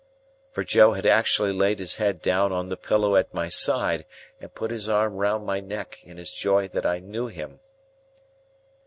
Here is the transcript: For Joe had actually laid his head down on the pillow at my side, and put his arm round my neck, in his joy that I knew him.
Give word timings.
For 0.49 0.63
Joe 0.63 0.93
had 0.93 1.05
actually 1.05 1.51
laid 1.53 1.77
his 1.77 1.97
head 1.97 2.23
down 2.23 2.51
on 2.51 2.69
the 2.69 2.75
pillow 2.75 3.15
at 3.15 3.35
my 3.35 3.49
side, 3.49 4.07
and 4.39 4.51
put 4.51 4.71
his 4.71 4.89
arm 4.89 5.17
round 5.17 5.45
my 5.45 5.59
neck, 5.59 5.99
in 6.01 6.17
his 6.17 6.31
joy 6.31 6.67
that 6.69 6.87
I 6.87 6.97
knew 6.97 7.27
him. 7.27 7.59